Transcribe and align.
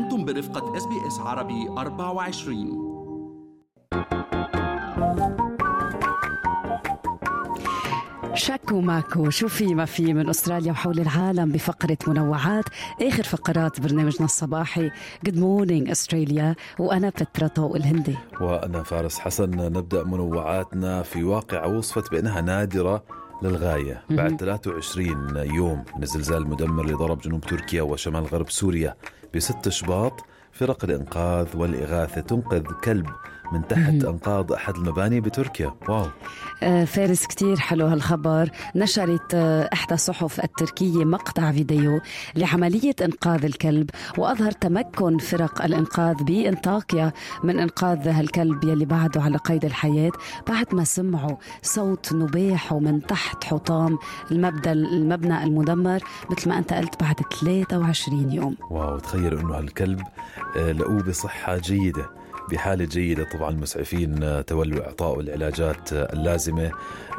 أنتم 0.00 0.24
برفقة 0.24 0.76
إس 0.76 0.84
بي 0.86 1.06
إس 1.06 1.18
عربي 1.18 1.68
24 1.68 2.90
شكو 8.34 8.80
ماكو. 8.80 9.30
شو 9.30 9.48
في 9.48 9.74
ما 9.74 9.84
في 9.84 10.14
من 10.14 10.28
أستراليا 10.28 10.72
وحول 10.72 11.00
العالم 11.00 11.52
بفقرة 11.52 11.98
منوعات 12.06 12.64
آخر 13.02 13.22
فقرات 13.22 13.80
برنامجنا 13.80 14.24
الصباحي. 14.24 14.90
Good 15.24 15.38
Morning 15.38 15.90
Australia 15.90 16.54
وأنا 16.78 17.08
بترا 17.08 17.46
طوق 17.46 17.76
الهندي. 17.76 18.16
وأنا 18.40 18.82
فارس 18.82 19.18
حسن. 19.18 19.50
نبدأ 19.50 20.04
منوعاتنا 20.04 21.02
في 21.02 21.24
واقعة 21.24 21.68
وصفت 21.76 22.10
بأنها 22.10 22.40
نادرة 22.40 23.02
للغاية. 23.42 24.02
بعد 24.10 24.36
23 24.40 25.36
يوم 25.36 25.84
من 25.96 26.02
الزلزال 26.02 26.36
المدمر 26.42 26.82
اللي 26.84 26.94
ضرب 26.94 27.20
جنوب 27.20 27.40
تركيا 27.40 27.82
وشمال 27.82 28.26
غرب 28.26 28.50
سوريا 28.50 28.94
بست 29.34 29.68
شباط 29.68 30.20
فرق 30.52 30.84
الإنقاذ 30.84 31.56
والإغاثة 31.56 32.20
تنقذ 32.20 32.62
كلب 32.84 33.06
من 33.52 33.66
تحت 33.68 34.04
أنقاض 34.04 34.52
أحد 34.52 34.76
المباني 34.76 35.20
بتركيا. 35.20 35.74
واو. 35.88 36.06
آه، 36.62 36.84
فارس 36.84 37.26
كتير 37.26 37.56
حلو 37.56 37.86
هالخبر. 37.86 38.50
نشرت 38.76 39.34
آه، 39.34 39.70
إحدى 39.72 39.94
الصحف 39.94 40.44
التركية 40.44 41.04
مقطع 41.04 41.52
فيديو 41.52 42.00
لعملية 42.36 42.94
إنقاذ 43.02 43.44
الكلب 43.44 43.90
وأظهر 44.18 44.50
تمكن 44.52 45.18
فرق 45.18 45.64
الإنقاذ 45.64 46.14
بإنطاكيا 46.14 47.12
من 47.44 47.58
إنقاذ 47.58 48.08
هالكلب 48.08 48.64
يلي 48.64 48.84
بعده 48.84 49.22
على 49.22 49.36
قيد 49.36 49.64
الحياة 49.64 50.10
بعد 50.48 50.74
ما 50.74 50.84
سمعوا 50.84 51.36
صوت 51.62 52.12
نباحه 52.12 52.78
من 52.78 53.06
تحت 53.06 53.44
حطام 53.44 53.98
المبنى 54.30 54.72
المبنى 54.72 55.44
المدمر 55.44 56.00
مثل 56.30 56.48
ما 56.48 56.58
أنت 56.58 56.72
قلت 56.72 57.00
بعد 57.02 57.16
23 57.40 58.32
يوم. 58.32 58.56
واو 58.70 58.98
تخيل 58.98 59.38
إنه 59.38 59.58
هالكلب 59.58 60.00
آه، 60.56 60.72
لقوة 60.72 61.02
بصحة 61.02 61.56
جيدة. 61.56 62.20
بحالة 62.50 62.84
جيدة. 62.84 63.24
طبعا 63.24 63.50
المسعفين 63.50 64.22
آه، 64.22 64.40
تولوا 64.40 64.86
إعطائه 64.86 65.20
العلاجات 65.20 65.92
آه، 65.92 66.12
اللازمة. 66.12 66.70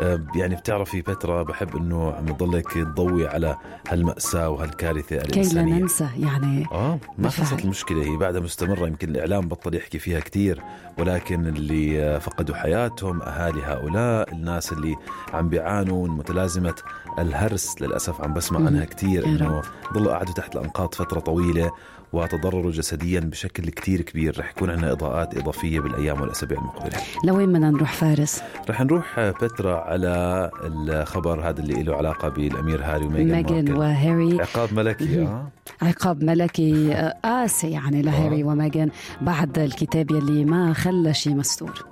آه، 0.00 0.20
يعني 0.34 0.54
بتعرفي 0.56 1.02
بترا 1.02 1.42
بحب 1.42 1.76
أنه 1.76 2.12
عم 2.12 2.26
تضلك 2.26 2.72
تضوي 2.72 3.28
على 3.28 3.56
هالمأساة 3.88 4.48
وهالكارثة 4.48 5.16
كي 5.16 5.42
لا 5.42 5.62
ننسى 5.62 6.08
يعني 6.18 6.66
آه 6.72 6.98
ما. 7.18 7.28
خلصت 7.28 7.64
المشكلة 7.64 8.02
هي 8.02 8.16
بعدها 8.16 8.40
مستمرة. 8.40 8.86
يمكن 8.86 9.08
الإعلام 9.08 9.48
بطل 9.48 9.74
يحكي 9.74 9.98
فيها 9.98 10.20
كثير 10.20 10.62
ولكن 10.98 11.46
اللي 11.46 12.20
فقدوا 12.20 12.54
حياتهم 12.56 13.22
أهالي 13.22 13.62
هؤلاء 13.64 14.32
الناس 14.32 14.72
اللي 14.72 14.96
عم 15.32 15.48
بيعانوا 15.48 16.08
من 16.08 16.14
متلازمة 16.16 16.74
الهرس 17.18 17.82
للأسف 17.82 18.20
عم 18.20 18.34
بسمع. 18.34 18.66
عنها 18.66 18.84
كثير 18.84 19.24
إنه 19.26 19.62
ضلوا 19.94 20.12
قعدوا 20.12 20.34
تحت 20.34 20.56
الأنقاض 20.56 20.94
فترة 20.94 21.20
طويلة 21.20 21.70
وتضرروا 22.12 22.70
جسديا 22.70 23.20
بشكل 23.20 23.70
كثير 23.70 24.02
كبير. 24.02 24.40
رح 24.40 24.50
يكون 24.50 24.70
عندنا 24.70 24.92
إضاءات 24.92 25.17
إضافية 25.22 25.80
بالأيام 25.80 26.20
والأسابيع 26.20 26.58
المقبلة. 26.58 26.98
لوين 27.24 27.52
بدنا 27.52 27.70
نروح 27.70 27.92
فارس؟ 27.92 28.42
رح 28.70 28.80
نروح 28.82 29.18
آه، 29.18 29.30
بترا 29.30 29.80
على 29.80 30.50
الخبر 30.64 31.48
هذا 31.48 31.60
اللي 31.60 31.82
له 31.82 31.96
علاقة 31.96 32.28
بالأمير 32.28 32.82
هاري 32.84 33.06
وميغان 33.06 33.44
ميغان 33.44 33.72
وهاري. 33.72 34.40
عقاب 34.40 34.74
ملكي. 34.74 35.22
آه. 35.26 35.48
عقاب 35.82 36.24
ملكي 36.24 36.92
آه، 36.94 37.14
قاسي 37.24 37.70
يعني 37.70 38.02
لهاري 38.02 38.44
وميغان 38.44 38.90
بعد 39.20 39.58
الكتاب 39.58 40.10
يلي 40.10 40.44
ما 40.44 40.72
خلى 40.72 41.14
شيء 41.14 41.34
مستور. 41.34 41.84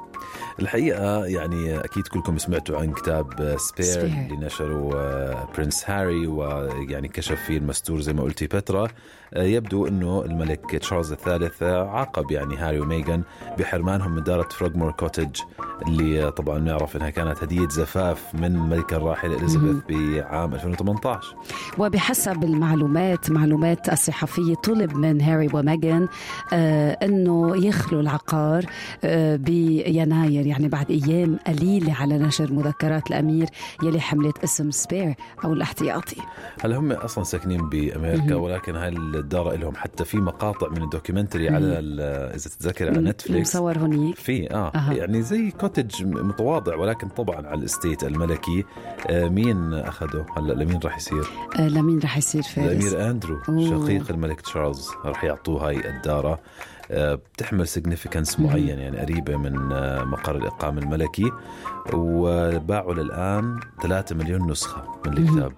الحقيقة 0.60 1.24
يعني 1.26 1.78
أكيد 1.80 2.06
كلكم 2.06 2.38
سمعتوا 2.38 2.78
عن 2.78 2.92
كتاب 2.92 3.56
Spare 3.58 3.86
Spare. 3.86 4.04
اللي 4.04 4.46
نشره 4.46 4.90
آه، 4.94 5.48
Prince 5.58 5.90
هاري 5.90 6.26
ويعني 6.26 7.08
كشف 7.08 7.40
فيه 7.46 7.58
المستور 7.58 8.00
زي 8.00 8.12
ما 8.12 8.22
قلتي 8.22 8.46
بترا. 8.46 8.84
آه، 8.84 8.88
يبدو 9.36 9.86
أنه 9.86 10.24
الملك 10.24 10.70
تشارلز 10.76 11.12
الثالث 11.12 11.62
عاقب 11.62 12.30
يعني 12.30 12.56
هاري 12.56 12.80
وميغان 12.80 13.22
بحرمانهم 13.58 14.14
من 14.14 14.22
دارة 14.22 14.48
Frogmore 14.48 14.92
Cottage 14.92 15.40
اللي 15.88 16.30
طبعا 16.30 16.58
نعرف 16.58 16.96
أنها 16.96 17.10
كانت 17.10 17.42
هدية 17.42 17.68
زفاف 17.68 18.34
من 18.34 18.44
الملكة 18.44 18.96
الراحلة 18.96 19.36
إليزابيث 19.38 19.76
بعام 19.88 20.54
2018 20.54 21.36
وبحسب 21.78 22.44
المعلومات 22.44 23.30
معلومات 23.30 23.88
الصحفية 23.88 24.54
طلب 24.54 24.96
من 24.96 25.20
هاري 25.20 25.48
وميغان 25.54 26.08
آه 26.52 26.90
أنه 26.92 27.66
يخلوا 27.66 28.00
العقار 28.00 28.64
آه 29.04 29.36
بيناير 29.36 30.46
يعني 30.46 30.68
بعد 30.68 30.90
أيام 30.90 31.38
قليلة 31.46 31.94
على 31.94 32.18
نشر 32.18 32.52
مذكرات 32.52 33.06
الأمير 33.10 33.46
يلي 33.82 34.00
حملت 34.00 34.38
اسم 34.44 34.70
Spare 34.70 35.14
أو 35.44 35.52
الاحتياطي. 35.52 36.16
هلا 36.64 36.76
هم 36.76 36.92
أصلا 36.92 37.24
ساكنين 37.24 37.68
بأمريكا 37.68 38.34
مهم. 38.34 38.42
ولكن 38.42 38.76
هاي 38.76 38.88
الدار 39.26 39.56
لهم 39.56 39.76
حتى 39.76 40.04
في 40.04 40.16
مقاطع 40.16 40.68
من 40.68 40.82
ال 40.82 40.88
documentary 40.88 41.48
على 41.48 41.66
إذا 42.34 42.50
تتذكر 42.50 42.88
على 42.88 42.98
Netflix. 43.00 43.56
مصور 43.56 43.78
هنيك. 43.78 44.16
في 44.16 44.50
آه. 44.54 44.72
أها. 44.74 44.92
يعني 44.92 45.22
زي 45.22 45.50
cottage 45.50 46.04
متواضع 46.04 46.76
ولكن 46.76 47.08
طبعا 47.08 47.36
على 47.46 47.54
ال 47.60 47.66
estate 47.66 48.04
الملكي. 48.04 48.64
آه 49.06 49.28
مين 49.28 49.74
أخذه؟ 49.74 50.26
هلا 50.36 50.52
لمين 50.52 50.78
راح 50.84 50.96
يصير؟ 50.96 51.26
آه 51.58 51.68
لمين 51.68 51.98
رح 51.98 52.16
يصير 52.16 52.42
فارس؟ 52.42 52.86
الامير 52.92 53.10
أندرو 53.10 53.38
أوه. 53.48 53.70
شقيق 53.84 54.10
الملك 54.10 54.40
تشارلز 54.40 54.88
راح 55.04 55.24
يعطوه 55.24 55.68
هاي 55.68 55.88
الدارة. 55.90 56.38
آه، 56.90 57.14
بتحمل 57.14 57.68
significance. 57.68 58.40
معين 58.40 58.78
يعني 58.78 58.98
قريبة 58.98 59.36
من 59.36 59.72
آه، 59.72 60.04
مقر 60.04 60.36
الإقامة 60.36 60.82
الملكي. 60.82 61.32
وباعوا 61.94 62.94
للآن 62.94 63.60
3 63.82 64.16
مليون 64.16 64.50
نسخة 64.50 64.82
من 65.06 65.18
الكتاب. 65.18 65.52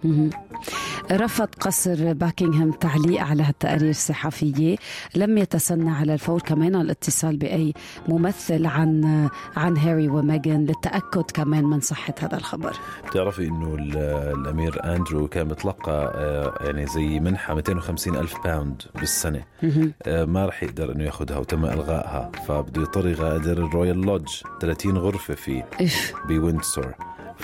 رفض 1.12 1.48
قصر 1.60 2.12
باكنغهام 2.12 2.70
تعليق 2.72 3.22
على 3.22 3.42
هالتقارير 3.42 3.90
الصحفية. 3.90 4.76
لم 5.14 5.38
يتسنى 5.38 5.90
على 5.90 6.14
الفور 6.14 6.40
كمان 6.42 6.74
الاتصال 6.76 7.36
بأي 7.36 7.74
ممثل 8.08 8.66
عن 8.66 9.28
عن 9.56 9.76
هاري 9.76 10.08
وميغان 10.08 10.64
للتأكد 10.66 11.22
كمان 11.34 11.64
من 11.64 11.80
صحة 11.80 12.14
هذا 12.20 12.36
الخبر. 12.36 12.76
بتعرفي 13.10 13.48
إنه 13.48 13.74
ال- 13.74 13.96
الأمير 14.40 14.84
أندرو 14.96 15.28
كان 15.28 15.48
بتلقى 15.48 16.12
آه، 16.14 16.64
يعني 16.66 16.86
زي 16.86 17.20
منحة 17.20 17.54
250 17.54 18.16
ألف 18.16 18.34
pound 18.44 18.82
بالسنة. 18.94 19.42
مهم. 19.62 19.92
آه، 20.02 20.24
ما 20.24 20.46
رح 20.46 20.62
يقدر 20.62 20.92
إنه 20.92 21.04
ياخذها 21.04 21.38
وتم 21.38 21.64
إلغائها 21.64 22.30
فبده 22.48 22.82
يضطر 22.82 23.08
يغادر 23.08 23.52
ال 23.52 24.00
Royal 24.00 24.14
Lodge 24.14 24.28
30 24.60 24.98
غرفة 24.98 25.34
فيه 25.34 25.66
إف. 25.80 26.12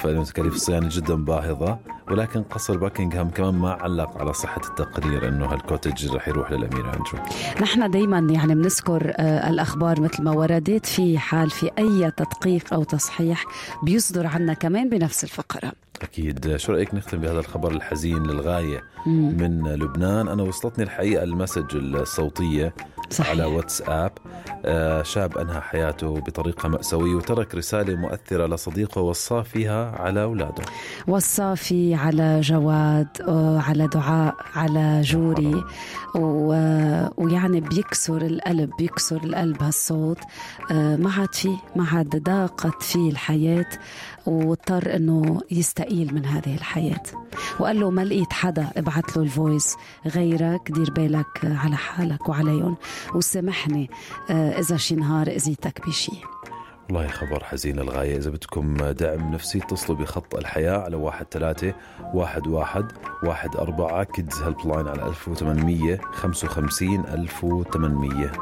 بويندسور 0.05 0.25
فتكاليف 0.25 0.55
الصيانه 0.55 0.89
جدا 0.93 1.15
باهظة 1.15 1.79
ولكن 2.11 2.43
قصر 2.43 2.77
باكنغهام 2.77 3.31
كمان 3.31 3.55
ما 3.55 3.71
علق 3.73 4.19
على 4.19 4.33
صحة 4.33 4.61
التقرير 4.71 5.29
إنه 5.29 5.47
هال 5.47 5.62
cottage 5.62 6.15
رح 6.15 6.29
يروح 6.29 6.53
للأمير 6.53 6.87
أندرو. 6.87 7.19
نحن 7.63 7.91
دايما 7.91 8.19
يعني 8.19 8.55
بنذكر 8.55 9.13
آه، 9.17 9.51
الأخبار 9.51 10.01
مثل 10.01 10.23
ما 10.23 10.31
وردت 10.31 10.87
في 10.87 11.19
حال 11.19 11.51
في 11.51 11.71
أي 11.79 12.11
تدقيق 12.11 12.75
أو 12.75 12.83
تصحيح 12.85 13.45
بيصدر 13.83 14.27
عنا 14.27 14.55
كمان 14.55 14.89
بنفس 14.89 15.25
الفقرة. 15.25 15.73
أكيد. 16.03 16.57
شو 16.57 16.73
رأيك 16.73 16.95
نختم 16.95 17.19
بهذا 17.19 17.39
الخبر 17.39 17.71
الحزين 17.71 18.23
للغاية 18.23 18.83
مم. 19.07 19.37
من 19.37 19.69
لبنان؟ 19.69 20.29
أنا 20.29 20.43
وصلتني 20.43 20.85
الحقيقة 20.85 21.25
المسج 21.25 21.77
الصوتية 21.77 22.75
صحيح. 23.11 23.31
على 23.31 23.45
واتساب. 23.45 24.13
شاب 25.03 25.39
أنهى 25.39 25.61
حياته 25.61 26.15
بطريقه 26.21 26.69
ماساويه 26.69 27.15
وترك 27.15 27.55
رسالة 27.55 27.95
مؤثرة 27.97 28.47
لصديقه 28.47 29.01
وصاه 29.01 29.43
فيها 29.43 29.97
على 29.99 30.23
أولاده. 30.23 30.63
وصافي 31.07 31.95
على 31.95 32.41
جواد 32.41 33.09
آه، 33.29 33.61
على 33.61 33.87
دعاء 33.87 34.35
على 34.55 35.01
جوري. 35.01 35.65
و... 36.15 36.49
ويعني 37.17 37.61
بيكسر 37.61 38.23
القلب 38.23 38.71
بيكسر 38.79 39.21
القلب 39.25 39.63
هالصوت. 39.63 40.19
آه، 40.71 40.97
ما 40.97 41.11
عاد 41.13 41.35
فيه 41.35 41.57
ما 41.77 41.87
عاد 41.93 42.23
ضاقت 42.23 42.83
فيه 42.83 43.11
الحياة 43.11 43.69
واضطر 44.27 44.97
إنه 44.97 45.41
يستقيل 45.51 46.15
من 46.15 46.27
هذه 46.27 46.55
الحياة. 46.55 47.03
وقال 47.61 47.81
له 47.81 47.91
ما 47.91 48.05
لقيت 48.05 48.33
حدا 48.33 48.67
ابعت 48.77 49.17
له 49.17 49.23
ال 49.23 49.30
voice. 49.30 49.77
غيرك 50.07 50.71
دير 50.71 50.91
بالك 50.91 51.27
على 51.45 51.77
حالك 51.77 52.29
وعليهم. 52.29 52.77
وسامحني. 53.15 53.91
إذا 54.59 54.77
شي 54.77 54.95
نهار 54.95 55.27
اذيتك 55.27 55.87
بشي. 55.87 56.13
والله 56.89 57.09
خبر 57.09 57.45
حزين 57.45 57.77
للغاية 57.77 58.17
إذا 58.17 58.31
بدكم 58.31 58.77
دعم 58.77 59.33
نفسي 59.33 59.59
اتصلوا 59.59 59.99
بخط 59.99 60.35
الحياة 60.35 60.79
على 60.79 60.97
واحد 60.97 61.27
ثلاثة 61.31 61.75
واحد 62.15 62.47
واحد 62.47 62.93
واحد 63.23 63.57
أربعة. 63.57 64.05
Kids 64.05 64.43
Helpline 64.43 64.89
على 64.89 65.07
1800 65.07 65.97
55 65.97 67.05
1800 67.07 68.33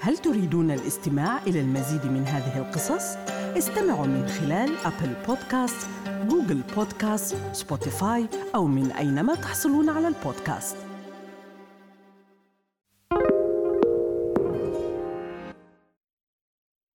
هل 0.00 0.18
تريدون 0.18 0.70
الاستماع 0.70 1.38
إلى 1.46 1.60
المزيد 1.60 2.06
من 2.06 2.26
هذه 2.26 2.58
القصص؟ 2.58 3.16
استمعوا 3.58 4.06
من 4.06 4.28
خلال 4.28 4.70
Apple 4.84 5.14
Podcast، 5.28 5.88
Google 6.28 6.62
Podcast، 6.76 7.36
Spotify 7.52 8.26
أو 8.54 8.66
من 8.66 8.92
أينما 8.92 9.34
تحصلون 9.34 9.88
على 9.88 10.08
البودكاست. 10.08 10.85